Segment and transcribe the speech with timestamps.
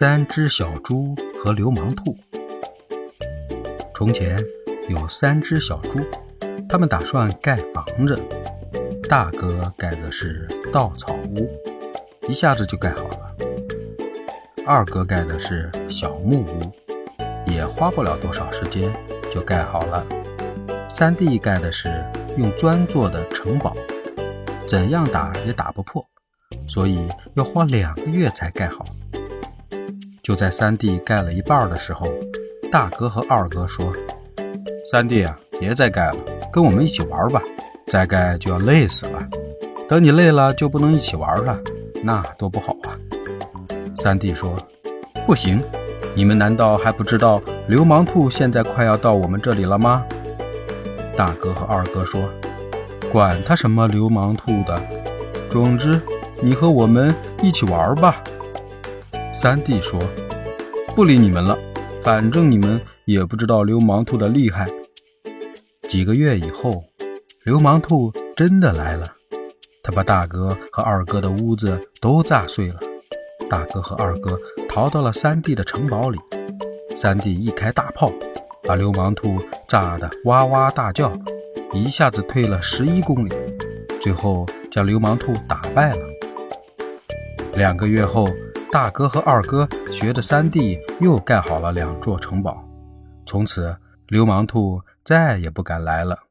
[0.00, 1.12] 三只小猪
[1.42, 2.16] 和流氓兔。
[3.92, 4.40] 从前
[4.88, 5.98] 有三只小猪，
[6.68, 8.16] 他们打算盖房子。
[9.08, 11.50] 大哥盖的是稻草屋，
[12.28, 13.36] 一下子就盖好了。
[14.64, 16.72] 二哥盖的是小木屋，
[17.50, 18.96] 也花不了多少时间
[19.32, 20.06] 就盖好了。
[20.88, 22.04] 三弟盖的是
[22.36, 23.76] 用砖做的城堡，
[24.64, 26.06] 怎样打也打不破，
[26.68, 28.84] 所以要花两个月才盖好。
[30.28, 32.06] 就在三弟盖了一半的时候，
[32.70, 33.90] 大哥和二哥说
[34.92, 36.16] ：“三弟啊，别再盖了，
[36.52, 37.40] 跟我们一起玩吧。
[37.86, 39.26] 再盖就要累死了。
[39.88, 41.58] 等你累了就不能一起玩了，
[42.02, 42.92] 那多不好啊。”
[43.96, 44.54] 三弟说
[45.24, 45.64] ：“不行，
[46.14, 50.04] 你们难道还不知道流氓兔现在快要到我们这里了吗？”
[51.16, 52.28] 大哥和二哥说
[53.10, 54.78] ：“管他什么流氓兔的，
[55.48, 55.98] 总之
[56.42, 58.22] 你和我们一起玩吧。”
[59.40, 60.00] 三弟说
[60.96, 61.56] ：“不理你们了，
[62.02, 64.68] 反正你们也不知道流氓兔的厉害。”
[65.88, 66.82] 几个月以后，
[67.44, 69.06] 流氓兔真的来了，
[69.80, 72.80] 他把大哥和二哥的屋子都炸碎了。
[73.48, 74.36] 大哥和二哥
[74.68, 76.18] 逃到了三弟的城堡里，
[76.96, 78.12] 三弟一开大炮，
[78.64, 81.12] 把流氓兔炸得哇哇大叫，
[81.72, 83.32] 一下子退了十一公里，
[84.00, 86.00] 最后将流氓兔打败了。
[87.54, 88.28] 两个月后。
[88.70, 92.62] 大哥和二哥学着三弟又盖好了两座城堡，
[93.24, 93.74] 从此
[94.08, 96.27] 流氓兔再也不敢来了。